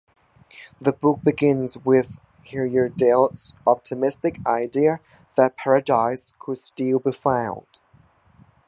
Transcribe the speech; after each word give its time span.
The 0.81 0.93
book 0.93 1.19
begins 1.23 1.77
with 1.77 2.17
Heyerdahl's 2.47 3.53
optimistic 3.67 4.39
idea 4.47 4.99
that 5.37 5.55
paradise 5.55 6.33
could 6.39 6.57
still 6.57 6.97
be 6.97 7.11
found. 7.11 7.67